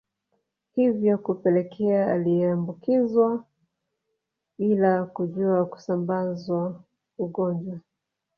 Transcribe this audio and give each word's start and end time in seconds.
Hivyo 0.75 1.17
hupelekea 1.17 2.07
aliyeambukizwa 2.13 3.43
bila 4.59 5.05
kujua 5.05 5.65
kusambaza 5.65 6.75
ugonjwa 7.17 7.79